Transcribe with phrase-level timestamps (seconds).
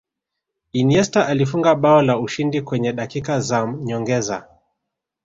[0.73, 4.47] iniesta alifunga bao la ushindi kwenye dakika za nyongeza